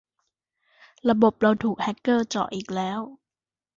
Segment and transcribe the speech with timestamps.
[1.09, 2.99] ระบบเราถูกแฮกเกอร์เจาะอีกแล้ว